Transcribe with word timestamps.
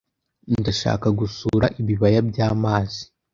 Ndashaka 0.59 1.07
gusura 1.19 1.65
ibibaya 1.81 2.19
byamazi. 2.29 3.01